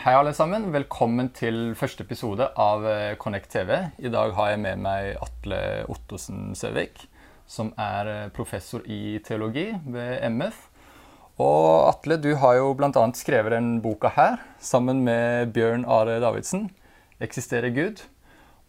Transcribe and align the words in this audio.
Hei, 0.00 0.14
alle 0.16 0.30
sammen. 0.32 0.62
Velkommen 0.72 1.26
til 1.36 1.74
første 1.76 2.06
episode 2.06 2.46
av 2.56 2.86
eh, 2.88 3.18
Connect 3.20 3.50
TV. 3.52 3.74
I 4.00 4.08
dag 4.08 4.30
har 4.32 4.54
jeg 4.54 4.60
med 4.62 4.80
meg 4.80 5.18
Atle 5.20 5.58
Ottosen 5.92 6.54
Søvik, 6.56 7.02
som 7.44 7.74
er 7.76 8.08
eh, 8.08 8.30
professor 8.32 8.80
i 8.88 9.18
teologi 9.20 9.66
ved 9.92 10.24
MF. 10.38 10.62
Og 11.44 11.90
Atle, 11.90 12.16
du 12.16 12.30
har 12.40 12.56
jo 12.62 12.72
bl.a. 12.80 13.04
skrevet 13.12 13.52
den 13.52 13.68
boka 13.84 14.08
her 14.16 14.40
sammen 14.56 15.04
med 15.04 15.52
Bjørn 15.52 15.84
Are 15.84 16.16
Davidsen, 16.24 16.70
'Eksisterer 17.20 17.68
Gud'. 17.68 18.06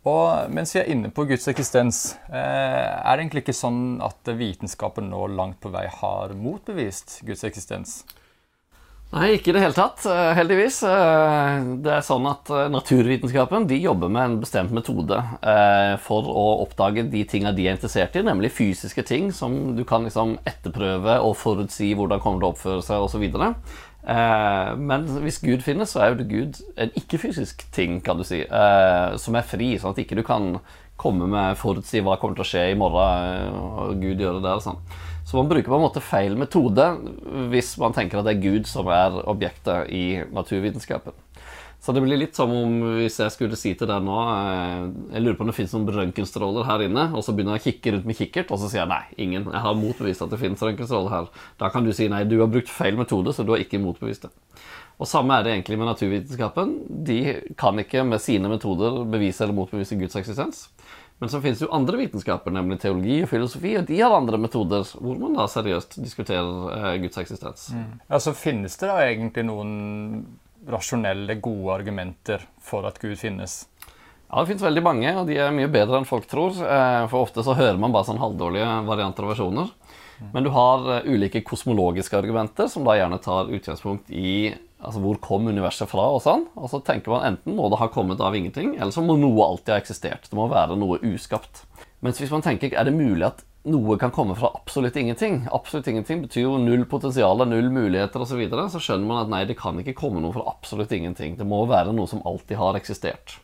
Og 0.04 0.52
mens 0.52 0.76
vi 0.76 0.84
er 0.84 0.92
inne 0.92 1.16
på 1.16 1.24
Guds 1.32 1.48
eksistens, 1.48 2.18
eh, 2.28 2.92
er 2.92 3.08
det 3.08 3.24
egentlig 3.24 3.48
ikke 3.48 3.62
sånn 3.62 4.02
at 4.04 4.36
vitenskapen 4.36 5.08
nå 5.16 5.30
langt 5.32 5.64
på 5.64 5.72
vei 5.72 5.88
har 5.88 6.36
motbevist 6.36 7.22
Guds 7.24 7.48
eksistens? 7.48 8.02
Nei, 9.12 9.34
ikke 9.36 9.50
i 9.52 9.56
det 9.58 9.62
hele 9.66 9.76
tatt, 9.76 10.06
eh, 10.08 10.30
heldigvis. 10.38 10.78
Eh, 10.88 11.66
det 11.84 11.92
er 11.98 12.04
sånn 12.06 12.24
at 12.30 12.48
eh, 12.48 12.70
Naturvitenskapen 12.72 13.66
de 13.68 13.76
jobber 13.84 14.08
med 14.08 14.24
en 14.24 14.38
bestemt 14.40 14.72
metode 14.72 15.18
for 16.06 16.30
å 16.32 16.46
oppdage 16.64 17.04
de 17.12 17.26
tingene 17.28 17.52
de 17.58 17.66
er 17.68 17.76
interessert 17.76 18.16
i, 18.16 18.24
nemlig 18.24 18.54
fysiske 18.56 19.04
ting 19.04 19.32
som 19.36 19.76
du 19.76 19.84
kan 19.88 20.08
liksom 20.08 20.38
etterprøve 20.48 21.18
og 21.26 21.36
forutsi 21.36 21.92
hvordan 21.98 22.22
kommer 22.24 22.40
til 22.40 22.48
å 22.48 22.54
oppføre 22.54 22.86
seg 22.86 23.04
osv. 23.04 23.26
Men 24.82 25.08
hvis 25.26 25.42
Gud 25.44 25.66
finnes, 25.66 25.92
så 25.92 26.06
er 26.06 26.14
jo 26.14 26.28
Gud 26.30 26.62
en 26.80 26.94
ikke-fysisk 26.98 27.66
ting, 27.76 28.00
kan 28.06 28.22
du 28.22 28.26
si, 28.28 28.44
som 28.46 29.38
er 29.38 29.48
fri, 29.48 29.74
sånn 29.82 29.96
at 29.96 30.02
ikke 30.04 30.20
du 30.22 30.24
kan 30.26 30.56
komme 31.02 31.28
med 31.30 31.60
forutsi 31.60 32.04
hva 32.06 32.18
kommer 32.22 32.38
til 32.38 32.46
å 32.46 32.52
skje 32.54 32.68
i 32.72 32.78
morgen, 32.80 33.58
og 33.58 34.02
Gud 34.02 34.22
gjøre 34.22 34.44
det 34.44 34.56
og 34.60 34.66
sånn. 34.70 34.84
Så 35.32 35.38
man 35.38 35.48
bruker 35.48 35.72
på 35.72 35.78
en 35.78 35.86
måte 35.86 36.02
feil 36.04 36.34
metode 36.36 36.86
hvis 37.54 37.78
man 37.80 37.94
tenker 37.96 38.20
at 38.20 38.26
det 38.28 38.34
er 38.34 38.42
Gud 38.44 38.66
som 38.68 38.90
er 38.92 39.14
objektet 39.32 39.88
i 39.88 40.20
naturvitenskapen. 40.28 41.16
Så 41.80 41.96
det 41.96 42.02
blir 42.04 42.20
litt 42.20 42.36
som 42.36 42.52
om 42.52 42.74
hvis 42.98 43.16
jeg 43.24 43.32
skulle 43.34 43.56
si 43.58 43.72
til 43.80 43.88
deg 43.90 44.04
nå 44.06 44.18
eh, 44.28 44.82
Jeg 45.16 45.24
lurer 45.24 45.38
på 45.40 45.46
om 45.46 45.50
det 45.50 45.56
finnes 45.56 45.72
noen 45.74 45.94
røntgenstråler 45.96 46.68
her 46.68 46.84
inne, 46.86 47.08
og 47.16 47.24
så 47.24 47.32
begynner 47.32 47.56
jeg 47.56 47.64
å 47.64 47.68
kikke 47.70 47.94
rundt 47.96 48.10
med 48.12 48.20
kikkert, 48.20 48.52
og 48.52 48.60
så 48.60 48.68
sier 48.74 48.84
jeg 48.84 48.92
nei, 48.92 49.00
ingen. 49.24 49.48
Jeg 49.48 49.64
har 49.64 49.80
motbevist 49.80 50.26
at 50.28 50.36
det 50.36 50.42
finnes 50.44 50.62
røntgenstråler 50.68 51.16
her. 51.16 51.32
Da 51.64 51.72
kan 51.72 51.88
du 51.88 51.94
si 51.96 52.12
nei, 52.12 52.22
du 52.28 52.36
har 52.44 52.52
brukt 52.52 52.70
feil 52.70 53.00
metode, 53.00 53.32
så 53.34 53.48
du 53.48 53.56
har 53.56 53.64
ikke 53.64 53.80
motbevist 53.82 54.28
det. 54.28 54.34
Og 55.02 55.10
samme 55.10 55.40
er 55.40 55.48
det 55.48 55.56
egentlig 55.56 55.80
med 55.80 55.90
naturvitenskapen. 55.90 56.76
De 57.08 57.18
kan 57.58 57.80
ikke 57.82 58.04
med 58.06 58.22
sine 58.22 58.52
metoder 58.52 59.02
bevise 59.16 59.48
eller 59.48 59.58
motbevise 59.58 59.98
Guds 59.98 60.20
eksistens. 60.20 60.68
Men 61.22 61.30
så 61.30 61.38
finnes 61.42 61.60
det 61.62 61.68
jo 61.68 61.74
andre 61.78 62.00
vitenskaper, 62.00 62.54
nemlig 62.56 62.80
teologi 62.82 63.20
og 63.22 63.30
filosofi, 63.30 63.76
og 63.78 63.84
de 63.86 64.00
har 64.02 64.14
andre 64.16 64.40
metoder 64.42 64.88
hvor 64.98 65.20
man 65.22 65.36
da 65.38 65.44
seriøst 65.54 66.00
diskuterer 66.02 66.72
eh, 66.74 66.96
Guds 67.04 67.22
eksistens. 67.22 67.68
Mm. 67.78 67.92
Ja, 68.08 68.20
Så 68.26 68.34
finnes 68.34 68.78
det 68.82 68.90
da 68.90 68.96
egentlig 69.06 69.44
noen 69.46 69.76
rasjonelle, 70.66 71.36
gode 71.38 71.76
argumenter 71.76 72.42
for 72.62 72.90
at 72.90 72.98
Gud 73.02 73.20
finnes? 73.22 73.68
Ja, 74.32 74.40
det 74.40 74.48
finnes 74.50 74.66
veldig 74.66 74.84
mange, 74.86 75.14
og 75.20 75.30
de 75.30 75.38
er 75.44 75.54
mye 75.54 75.70
bedre 75.70 76.02
enn 76.02 76.10
folk 76.10 76.26
tror. 76.32 76.58
Eh, 76.58 77.06
for 77.12 77.28
ofte 77.28 77.46
så 77.46 77.54
hører 77.54 77.78
man 77.78 77.94
bare 77.94 78.10
sånn 78.10 78.22
halvdårlige 78.22 78.74
varianter 78.90 79.28
og 79.28 79.36
versjoner. 79.36 79.70
Mm. 80.22 80.28
Men 80.34 80.46
du 80.46 80.52
har 80.58 80.90
uh, 80.90 81.06
ulike 81.06 81.44
kosmologiske 81.46 82.18
argumenter, 82.18 82.66
som 82.70 82.86
da 82.88 82.98
gjerne 82.98 83.22
tar 83.22 83.54
utgangspunkt 83.54 84.10
i 84.10 84.56
Altså 84.82 85.02
hvor 85.04 85.20
kom 85.22 85.46
universet 85.48 85.90
fra? 85.92 86.08
Og 86.16 86.24
sånn. 86.26 86.48
Og 86.58 86.72
så 86.72 86.82
tenker 86.86 87.14
man 87.14 87.28
enten 87.34 87.56
må 87.58 87.70
det 87.70 87.80
ha 87.82 87.90
kommet 87.94 88.22
av 88.24 88.36
ingenting, 88.38 88.74
eller 88.80 88.94
så 88.94 89.04
må 89.06 89.18
noe 89.20 89.46
alltid 89.46 89.76
ha 89.76 89.80
eksistert. 89.82 90.28
Det 90.30 90.38
må 90.38 90.50
være 90.52 90.78
noe 90.80 91.00
uskapt. 91.12 91.66
Mens 92.02 92.22
hvis 92.22 92.34
man 92.34 92.44
tenker 92.46 92.74
er 92.74 92.88
det 92.90 92.96
mulig 92.98 93.28
at 93.30 93.44
noe 93.70 93.94
kan 94.02 94.10
komme 94.10 94.34
fra 94.34 94.50
absolutt 94.58 94.96
ingenting 94.98 95.44
Absolutt 95.54 95.86
ingenting 95.92 96.24
betyr 96.24 96.48
jo 96.48 96.56
null 96.58 96.82
potensial, 96.90 97.44
null 97.46 97.70
muligheter 97.70 98.24
osv. 98.24 98.34
Så, 98.34 98.40
videre, 98.40 98.66
så 98.74 98.82
skjønner 98.82 99.06
man 99.06 99.22
at 99.22 99.30
nei, 99.30 99.44
det 99.46 99.60
kan 99.60 99.78
ikke 99.78 99.94
komme 100.00 100.24
noe 100.24 100.34
fra 100.34 100.48
absolutt 100.50 100.94
ingenting. 100.98 101.38
Det 101.38 101.46
må 101.46 101.62
være 101.70 101.94
noe 101.94 102.10
som 102.10 102.24
alltid 102.26 102.58
har 102.58 102.80
eksistert. 102.80 103.38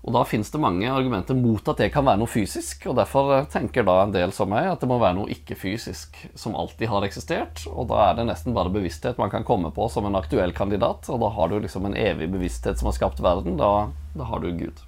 Og 0.00 0.14
da 0.16 0.22
finnes 0.24 0.48
det 0.48 0.60
mange 0.62 0.88
argumenter 0.88 1.36
mot 1.36 1.66
at 1.68 1.80
det 1.82 1.90
kan 1.92 2.06
være 2.06 2.22
noe 2.22 2.30
fysisk. 2.30 2.86
Og 2.88 2.96
derfor 2.96 3.34
eh, 3.36 3.48
tenker 3.52 3.84
da 3.84 3.98
en 4.02 4.14
del 4.14 4.32
som 4.32 4.48
meg 4.52 4.70
at 4.70 4.80
det 4.80 4.88
må 4.88 4.96
være 5.00 5.18
noe 5.18 5.32
ikke-fysisk 5.34 6.16
som 6.38 6.56
alltid 6.56 6.88
har 6.88 7.04
eksistert. 7.04 7.66
Og 7.68 7.90
da 7.92 8.06
er 8.06 8.16
det 8.18 8.28
nesten 8.30 8.56
bare 8.56 8.72
bevissthet 8.72 9.20
man 9.20 9.32
kan 9.32 9.44
komme 9.44 9.72
på 9.76 9.90
som 9.92 10.08
en 10.08 10.16
aktuell 10.18 10.56
kandidat. 10.56 11.10
Og 11.12 11.20
da 11.20 11.32
har 11.36 11.52
du 11.52 11.58
liksom 11.60 11.88
en 11.88 11.98
evig 11.98 12.30
bevissthet 12.32 12.80
som 12.80 12.88
har 12.88 12.96
skapt 12.96 13.20
verden. 13.24 13.60
Da, 13.60 13.90
da 14.16 14.30
har 14.32 14.40
du 14.40 14.48
Gud. 14.56 14.80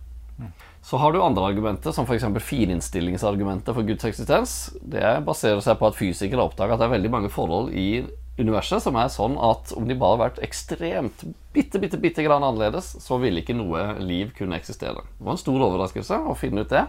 Så 0.83 0.99
har 0.99 1.13
du 1.13 1.21
andre 1.23 1.45
argumenter, 1.47 1.93
som 1.95 2.09
f.eks. 2.09 2.25
fininnstillingsargumentet 2.43 3.71
for 3.77 3.87
Guds 3.87 4.09
eksistens. 4.09 4.55
Det 4.83 5.21
baserer 5.27 5.61
seg 5.63 5.79
på 5.79 5.87
at 5.87 5.99
fysikere 5.99 6.41
har 6.41 6.51
oppdaget 6.51 6.75
at 6.75 6.83
det 6.83 6.89
er 6.89 6.97
veldig 6.97 7.13
mange 7.13 7.31
forhold 7.31 7.71
i 7.71 8.03
universet 8.39 8.85
som 8.85 8.97
er 8.97 9.11
sånn 9.13 9.35
at 9.41 9.75
om 9.77 9.89
de 9.89 9.97
bare 9.99 10.17
hadde 10.17 10.25
vært 10.25 10.45
ekstremt 10.47 11.25
bitte, 11.53 11.81
bitte, 11.83 12.01
bitte 12.01 12.25
grann 12.25 12.45
annerledes, 12.45 12.95
så 13.05 13.19
ville 13.21 13.43
ikke 13.43 13.57
noe 13.57 13.99
liv 14.01 14.33
kunne 14.37 14.57
eksistere. 14.57 15.05
Det 15.19 15.27
var 15.27 15.37
en 15.37 15.43
stor 15.43 15.67
overraskelse 15.69 16.23
å 16.25 16.37
finne 16.39 16.65
ut 16.65 16.73
det. 16.73 16.87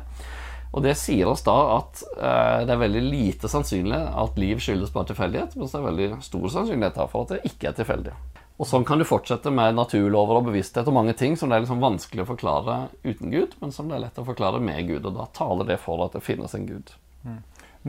Og 0.74 0.82
det 0.82 0.96
sier 0.98 1.30
oss 1.30 1.44
da 1.46 1.56
at 1.76 2.02
eh, 2.16 2.62
det 2.66 2.74
er 2.74 2.82
veldig 2.82 3.02
lite 3.06 3.50
sannsynlig 3.52 4.00
at 4.00 4.40
liv 4.42 4.62
skyldes 4.64 4.94
bare 4.94 5.12
tilfeldighet, 5.12 5.58
mens 5.60 5.74
det 5.74 5.82
er 5.82 5.90
veldig 5.90 6.08
stor 6.26 6.48
sannsynlighet 6.56 7.04
for 7.12 7.28
at 7.28 7.36
det 7.36 7.52
ikke 7.52 7.70
er 7.70 7.78
tilfeldig. 7.78 8.16
Og 8.62 8.70
sånn 8.70 8.86
kan 8.86 9.02
du 9.02 9.06
fortsette 9.06 9.52
med 9.54 9.76
naturlover 9.78 10.40
og 10.40 10.48
bevissthet 10.48 10.88
og 10.90 10.96
mange 10.96 11.16
ting 11.18 11.36
som 11.38 11.50
det 11.50 11.58
er 11.58 11.66
liksom 11.66 11.82
vanskelig 11.84 12.24
å 12.24 12.30
forklare 12.30 12.78
uten 13.04 13.34
Gud, 13.34 13.58
men 13.62 13.74
som 13.74 13.90
det 13.90 13.98
er 13.98 14.06
lett 14.06 14.22
å 14.22 14.26
forklare 14.28 14.62
med 14.64 14.88
Gud. 14.90 15.08
Og 15.10 15.18
da 15.18 15.26
taler 15.36 15.68
det 15.74 15.80
for 15.82 16.06
at 16.06 16.18
det 16.18 16.24
finnes 16.26 16.54
en 16.58 16.68
Gud. 16.70 16.94
Mm. 17.26 17.40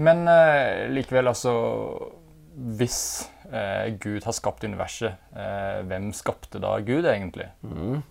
Men 0.05 0.25
eh, 0.27 0.89
likevel, 0.91 1.29
altså 1.31 1.53
Hvis 2.55 3.29
Gud 4.01 4.25
har 4.25 4.35
skapt 4.37 4.65
universet, 4.65 5.19
eh, 5.37 5.83
hvem 5.89 6.13
skapte 6.17 6.61
da 6.63 6.79
Gud, 6.81 7.05
egentlig? 7.05 7.51
Mm. 7.63 8.03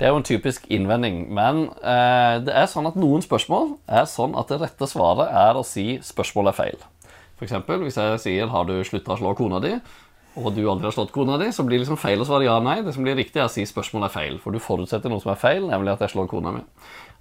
Det 0.00 0.06
er 0.06 0.14
jo 0.14 0.20
en 0.22 0.24
typisk 0.24 0.64
innvending. 0.72 1.26
Men 1.28 1.66
eh, 1.84 2.38
det 2.40 2.54
er 2.56 2.70
sånn 2.72 2.88
at 2.88 2.96
noen 2.96 3.20
spørsmål 3.20 3.74
er 3.84 4.06
sånn 4.08 4.32
at 4.40 4.48
det 4.48 4.62
rette 4.62 4.88
svaret 4.88 5.28
er 5.28 5.58
å 5.60 5.66
si 5.66 5.98
spørsmålet 6.00 6.54
er 6.54 6.56
feil. 6.56 6.86
F.eks. 7.36 7.52
hvis 7.68 7.98
jeg 8.00 8.20
sier 8.20 8.48
'Har 8.48 8.64
du 8.64 8.80
slutta 8.84 9.12
å 9.12 9.20
slå 9.20 9.36
kona 9.36 9.60
di?' 9.60 9.80
og 10.38 10.54
du 10.54 10.62
aldri 10.70 10.86
har 10.86 10.94
slått 10.94 11.10
kona 11.10 11.36
di, 11.40 11.48
så 11.50 11.64
blir 11.66 11.76
det 11.76 11.84
liksom 11.84 11.98
feil 11.98 12.20
å 12.22 12.24
svare 12.24 12.46
ja 12.46 12.60
nei. 12.62 12.82
Det 12.86 12.94
som 12.94 13.02
blir 13.02 13.16
riktig, 13.18 13.40
er 13.42 13.48
å 13.48 13.50
si 13.50 13.64
spørsmålet 13.66 14.06
er 14.06 14.14
feil. 14.14 14.38
For 14.38 14.54
du 14.54 14.62
forutsetter 14.62 15.10
noe 15.10 15.20
som 15.20 15.32
er 15.32 15.40
feil, 15.40 15.66
nemlig 15.66 15.92
at 15.96 16.04
jeg 16.06 16.14
slår 16.14 16.28
kona 16.30 16.52
mi. 16.54 16.62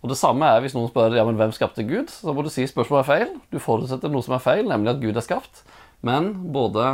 Og 0.04 0.12
det 0.14 0.18
samme 0.20 0.46
er 0.46 0.62
hvis 0.62 0.76
noen 0.78 0.92
spør 0.92 1.18
ja, 1.18 1.26
men 1.26 1.36
hvem 1.36 1.52
skapte 1.52 1.84
Gud, 1.90 2.14
så 2.14 2.36
må 2.36 2.46
du 2.46 2.52
si 2.54 2.68
spørsmålet 2.70 3.02
er 3.02 3.10
feil. 3.10 3.34
Du 3.52 3.58
forutsetter 3.60 4.14
noe 4.14 4.24
som 4.24 4.38
er 4.38 4.44
feil, 4.46 4.70
nemlig 4.70 4.94
at 4.94 5.02
Gud 5.02 5.18
er 5.18 5.26
skapt. 5.26 5.64
Men 6.06 6.32
både 6.56 6.86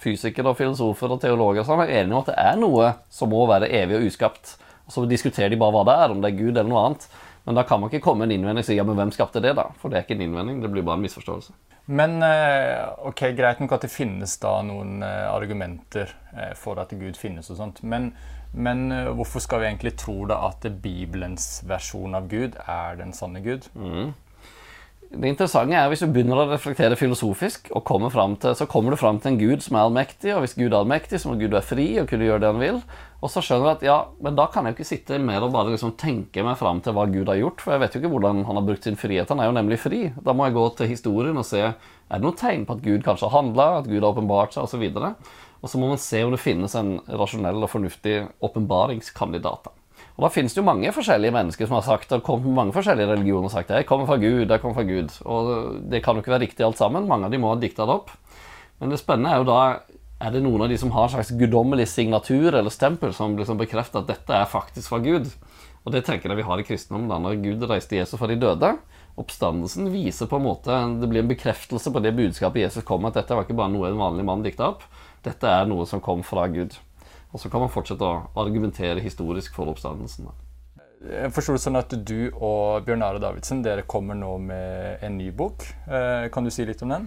fysikere, 0.00 0.52
og 0.52 0.56
filosofer 0.56 1.12
og 1.12 1.20
teologer 1.20 1.66
sånn 1.66 1.82
er 1.84 1.92
enige 2.00 2.14
om 2.14 2.22
at 2.22 2.30
det 2.32 2.38
er 2.40 2.60
noe 2.60 2.92
som 3.12 3.32
må 3.32 3.44
være 3.50 3.68
evig 3.82 3.98
og 3.98 4.08
uskapt. 4.08 4.56
Og 4.86 4.94
så 4.94 5.04
diskuterer 5.10 5.52
de 5.52 5.60
bare 5.60 5.74
hva 5.74 5.84
det 5.84 5.96
er, 6.00 6.12
om 6.14 6.22
det 6.22 6.30
er 6.30 6.38
Gud 6.38 6.54
eller 6.54 6.70
noe 6.70 6.84
annet. 6.88 7.08
Men 7.46 7.58
da 7.58 7.62
kan 7.62 7.78
man 7.78 7.92
ikke 7.92 8.02
komme 8.02 8.24
med 8.24 8.32
en 8.32 8.40
innvending 8.40 8.64
og 8.64 8.66
si 8.66 8.74
ja, 8.74 8.84
men 8.86 8.96
hvem 8.98 9.12
skapte 9.14 9.42
det, 9.44 9.52
da? 9.58 9.68
For 9.78 9.92
det 9.92 9.98
er 9.98 10.06
ikke 10.06 10.16
en 10.16 10.24
innvending, 10.24 10.62
det 10.64 10.70
blir 10.72 10.86
bare 10.86 10.98
en 10.98 11.04
misforståelse. 11.04 11.54
Men 11.86 12.18
eh, 12.26 12.82
ok, 13.06 13.20
greit 13.38 13.60
nok 13.62 13.76
at 13.76 13.84
det 13.86 13.92
finnes 13.92 14.32
da 14.42 14.56
noen 14.66 15.04
eh, 15.06 15.28
argumenter 15.30 16.10
eh, 16.34 16.56
for 16.58 16.80
at 16.82 16.90
Gud 16.98 17.14
finnes 17.20 17.46
og 17.52 17.60
sånt. 17.60 17.78
Men, 17.86 18.10
men 18.50 18.88
hvorfor 19.14 19.44
skal 19.44 19.62
vi 19.62 19.68
egentlig 19.68 19.94
tro 20.00 20.24
da 20.26 20.40
at 20.48 20.66
Bibelens 20.82 21.60
versjon 21.70 22.18
av 22.18 22.26
Gud 22.32 22.58
er 22.66 22.98
den 22.98 23.14
sanne 23.14 23.44
Gud? 23.44 23.70
Mm. 23.78 24.16
Det 25.06 25.28
interessante 25.30 25.76
er 25.78 25.86
hvis 25.88 26.02
du 26.02 26.10
begynner 26.10 26.40
å 26.42 26.48
reflektere 26.50 26.96
filosofisk, 26.98 27.68
og 27.78 27.84
kommer 27.86 28.10
til, 28.42 28.54
så 28.58 28.66
kommer 28.66 28.92
du 28.92 28.98
fram 28.98 29.20
til 29.22 29.32
en 29.32 29.38
gud 29.38 29.62
som 29.62 29.76
er 29.76 29.86
allmektig, 29.86 30.32
og 30.34 30.42
hvis 30.42 30.56
Gud 30.58 30.72
er 30.72 30.80
allmektig, 30.80 31.20
så 31.22 31.30
må 31.30 31.36
Gud 31.38 31.54
være 31.54 31.68
fri 31.68 31.86
og 32.02 32.08
kunne 32.10 32.26
gjøre 32.26 32.42
det 32.42 32.50
han 32.50 32.62
vil. 32.62 32.80
Og 33.22 33.30
så 33.32 33.40
skjønner 33.44 33.64
du 33.64 33.70
at 33.70 33.84
ja, 33.86 33.96
men 34.22 34.36
da 34.36 34.48
kan 34.52 34.66
jeg 34.66 34.74
jo 34.74 34.76
ikke 34.76 34.88
sitte 34.88 35.20
mer 35.22 35.46
og 35.46 35.54
bare 35.54 35.72
liksom 35.72 35.94
tenke 36.00 36.42
meg 36.44 36.58
fram 36.60 36.82
til 36.84 36.96
hva 36.96 37.06
Gud 37.12 37.30
har 37.30 37.38
gjort, 37.38 37.62
for 37.62 37.76
jeg 37.76 37.84
vet 37.84 37.94
jo 37.94 38.02
ikke 38.02 38.12
hvordan 38.16 38.42
han 38.48 38.60
har 38.60 38.66
brukt 38.66 38.88
sin 38.88 38.98
frihet. 39.00 39.30
Han 39.30 39.42
er 39.42 39.48
jo 39.48 39.56
nemlig 39.56 39.80
fri. 39.80 40.02
Da 40.26 40.34
må 40.34 40.48
jeg 40.48 40.58
gå 40.58 40.66
til 40.80 40.90
historien 40.90 41.38
og 41.38 41.48
se 41.48 41.62
er 41.62 41.72
det 42.20 42.22
noen 42.26 42.38
tegn 42.38 42.66
på 42.66 42.76
at 42.76 42.84
Gud 42.84 43.06
kanskje 43.06 43.30
har 43.30 43.38
handla, 43.38 43.70
at 43.78 43.88
Gud 43.88 44.00
har 44.00 44.10
åpenbart 44.10 44.58
seg, 44.58 44.66
osv. 44.66 44.84
Og, 44.90 45.32
og 45.62 45.70
så 45.70 45.80
må 45.80 45.94
man 45.94 46.02
se 46.02 46.26
om 46.26 46.34
det 46.34 46.42
finnes 46.42 46.76
en 46.78 46.96
rasjonell 47.08 47.62
og 47.62 47.72
fornuftig 47.72 48.20
åpenbaringskandidat. 48.46 49.70
Og 50.16 50.24
da 50.24 50.30
finnes 50.32 50.54
det 50.54 50.62
jo 50.62 50.64
mange 50.64 50.92
forskjellige 50.96 51.34
mennesker 51.34 51.68
som 51.68 51.76
har 51.76 51.84
sagt 51.84 52.14
kommet 52.24 52.46
med 52.48 52.56
mange 52.56 52.72
forskjellige 52.76 53.10
religioner 53.10 53.50
og 53.50 53.52
sagt 53.52 53.74
jeg 53.74 53.88
kommer 53.88 54.08
fra 54.08 54.16
Gud, 54.16 54.48
jeg 54.48 54.62
kommer 54.62 54.78
fra 54.78 54.86
Gud. 54.88 55.12
Og 55.28 55.50
det 55.92 56.00
kan 56.04 56.16
jo 56.16 56.24
ikke 56.24 56.32
være 56.32 56.46
riktig 56.46 56.64
alt 56.64 56.80
sammen. 56.80 57.08
Mange 57.10 57.28
av 57.28 57.34
de 57.34 57.40
må 57.42 57.52
ha 57.52 57.58
dikta 57.60 57.84
det 57.84 57.98
opp. 57.98 58.14
Men 58.80 58.92
det 58.92 59.00
spennende 59.00 59.34
er 59.34 59.42
jo 59.42 59.48
da 59.50 59.60
er 60.16 60.32
det 60.32 60.40
noen 60.40 60.64
av 60.64 60.72
de 60.72 60.78
som 60.80 60.92
har 60.94 61.10
en 61.10 61.12
slags 61.18 61.34
guddommelig 61.36 61.90
signatur 61.92 62.54
eller 62.54 62.72
stempel 62.72 63.12
som 63.12 63.36
liksom 63.36 63.60
bekrefter 63.60 64.00
at 64.00 64.08
dette 64.08 64.32
er 64.32 64.48
faktisk 64.48 64.88
fra 64.88 65.02
Gud. 65.04 65.28
Og 65.84 65.92
det 65.92 66.06
tenker 66.06 66.32
jeg 66.32 66.40
vi 66.40 66.46
har 66.48 66.60
i 66.60 66.64
kristendommen 66.66 67.12
da 67.12 67.20
når 67.20 67.42
Gud 67.44 67.68
reiste 67.68 67.98
Jesus 67.98 68.16
fra 68.16 68.30
de 68.30 68.38
døde. 68.40 68.72
Oppstandelsen 69.20 69.92
viser 69.92 70.28
på 70.28 70.40
en 70.40 70.48
måte, 70.48 70.72
Det 71.00 71.08
blir 71.08 71.22
en 71.22 71.28
bekreftelse 71.28 71.92
på 71.92 72.00
det 72.00 72.16
budskapet 72.16 72.64
Jesus 72.64 72.84
kom 72.84 73.02
med, 73.02 73.12
at 73.12 73.22
dette 73.22 73.36
var 73.36 73.44
ikke 73.44 73.56
bare 73.56 73.72
noe 73.72 73.88
en 73.88 74.00
vanlig 74.00 74.24
mann 74.24 74.42
dikta 74.42 74.72
opp. 74.72 74.82
Dette 75.24 75.46
er 75.46 75.68
noe 75.68 75.86
som 75.86 76.00
kom 76.00 76.24
fra 76.24 76.48
Gud. 76.48 76.74
Og 77.36 77.42
så 77.42 77.50
kan 77.52 77.60
man 77.60 77.68
fortsette 77.68 78.00
å 78.00 78.30
argumentere 78.40 79.02
historisk 79.04 79.52
for 79.58 79.68
oppstandelsen. 79.68 80.30
Jeg 81.04 81.28
forstår 81.36 81.58
det 81.58 81.62
sånn 81.66 81.76
at 81.76 81.92
du 82.08 82.30
og 82.32 82.86
Bjørn 82.86 83.04
Are 83.04 83.20
Davidsen 83.20 83.60
dere 83.62 83.84
kommer 83.84 84.16
nå 84.16 84.38
med 84.40 85.04
en 85.04 85.18
ny 85.20 85.28
bok. 85.36 85.66
Eh, 85.84 86.30
kan 86.32 86.48
du 86.48 86.50
si 86.50 86.64
litt 86.64 86.80
om 86.86 86.94
den? 86.94 87.04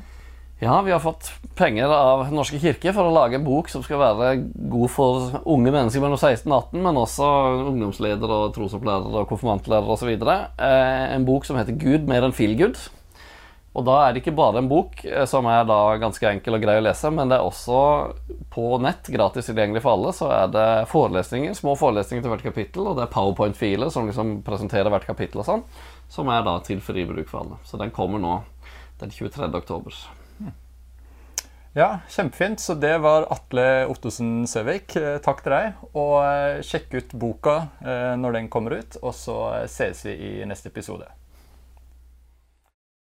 Ja, 0.61 0.75
vi 0.85 0.93
har 0.93 1.01
fått 1.01 1.31
penger 1.57 1.89
av 1.95 2.27
norske 2.35 2.59
kirke 2.61 2.93
for 2.93 3.07
å 3.07 3.15
lage 3.15 3.39
en 3.39 3.45
bok 3.47 3.71
som 3.71 3.81
skal 3.81 4.01
være 4.03 4.29
god 4.69 4.91
for 4.93 5.41
unge 5.49 5.71
mennesker 5.71 6.03
mellom 6.03 6.19
16 6.19 6.45
og 6.51 6.55
18, 6.59 6.85
men 6.85 7.01
også 7.01 7.31
ungdomsledere 7.71 8.39
og 8.45 8.53
trosopplærere 8.57 9.23
og 9.23 9.29
konfirmantlærere 9.31 9.97
osv. 9.97 10.13
Eh, 10.13 11.03
en 11.15 11.25
bok 11.25 11.49
som 11.49 11.57
heter 11.57 11.73
'Gud 11.73 12.05
mer 12.11 12.27
enn 12.27 12.37
feelgood'. 12.37 12.85
Og 13.79 13.85
da 13.87 13.95
er 14.03 14.11
det 14.11 14.19
ikke 14.19 14.35
bare 14.35 14.59
en 14.59 14.67
bok 14.67 15.05
eh, 15.07 15.23
som 15.29 15.47
er 15.47 15.63
da 15.67 15.79
ganske 16.01 16.27
enkel 16.27 16.57
og 16.57 16.63
grei 16.65 16.75
å 16.81 16.83
lese, 16.83 17.11
men 17.15 17.31
det 17.31 17.37
er 17.37 17.47
også 17.47 17.79
på 18.51 18.65
nett, 18.83 19.07
gratis 19.13 19.47
tilgjengelig 19.47 19.83
for 19.85 19.95
alle, 19.95 20.11
så 20.15 20.27
er 20.35 20.51
det 20.51 20.67
forelesninger, 20.91 21.55
små 21.55 21.77
forelesninger 21.79 22.25
til 22.25 22.33
hvert 22.33 22.47
kapittel, 22.49 22.89
og 22.89 22.97
det 22.99 23.05
er 23.05 23.13
powerpoint-filer 23.13 23.91
som 23.93 24.09
liksom 24.09 24.39
presenterer 24.47 24.91
hvert 24.91 25.07
kapittel 25.07 25.43
og 25.43 25.47
sånn, 25.47 25.63
som 26.11 26.31
er 26.33 26.43
da 26.43 26.57
til 26.65 26.81
fri 26.83 27.05
bruk 27.07 27.29
for 27.31 27.45
alle. 27.45 27.59
Så 27.63 27.79
den 27.79 27.93
kommer 27.95 28.19
nå 28.19 28.41
den 28.99 29.13
23. 29.15 29.47
oktober. 29.47 29.95
Ja, 31.77 32.01
kjempefint. 32.09 32.59
Så 32.59 32.73
det 32.81 32.95
var 33.05 33.27
Atle 33.31 33.85
Ottosen 33.87 34.41
Søvik. 34.49 34.97
Eh, 34.97 35.19
takk 35.23 35.45
til 35.45 35.53
deg. 35.53 35.83
Og 35.93 36.15
eh, 36.25 36.63
sjekk 36.65 36.97
ut 36.97 37.13
boka 37.21 37.55
når 38.19 38.39
den 38.39 38.49
kommer 38.51 38.81
ut, 38.81 38.97
og 39.05 39.13
så 39.15 39.37
ses 39.69 40.01
vi 40.09 40.17
i 40.17 40.33
neste 40.49 40.73
episode. 40.73 41.07